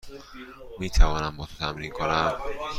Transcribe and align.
می 0.79 0.89
توانم 0.89 1.37
با 1.37 1.45
تو 1.45 1.51
تمرین 1.59 1.91
کنم؟ 1.91 2.37